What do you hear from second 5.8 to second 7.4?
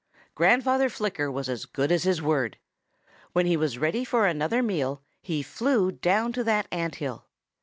down to that ant hill.